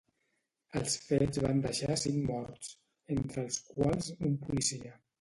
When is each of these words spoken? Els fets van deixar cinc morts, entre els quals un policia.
Els 0.79 0.95
fets 1.09 1.41
van 1.43 1.61
deixar 1.67 1.99
cinc 2.05 2.19
morts, 2.31 2.75
entre 3.19 3.47
els 3.47 3.63
quals 3.71 4.13
un 4.27 4.39
policia. 4.49 5.01